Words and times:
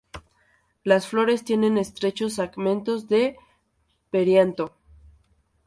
Las 0.83 1.05
flores 1.05 1.43
tienen 1.43 1.77
estrechos 1.77 2.33
segmentos 2.33 3.07
de 3.07 3.37
perianto. 4.09 4.75